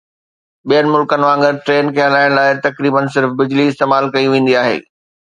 ٻين 0.67 0.85
ملڪن 0.93 1.21
وانگر، 1.27 1.53
ٽرين 1.65 1.91
کي 1.97 2.01
هلائڻ 2.05 2.29
لاء 2.37 2.47
تقريبا 2.63 3.01
صرف 3.17 3.35
بجلي 3.43 3.65
استعمال 3.73 4.09
ڪئي 4.17 4.27
ويندي 4.33 4.57
آهي 4.63 4.79